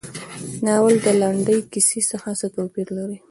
[0.65, 3.17] ناول له لنډې کیسې څخه څه توپیر لري.